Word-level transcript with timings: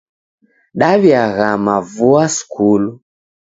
Daw'iaghama 0.79 1.75
vua 1.93 2.25
skulu. 2.35 2.89